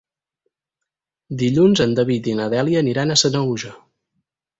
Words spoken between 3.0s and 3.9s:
a Sanaüja.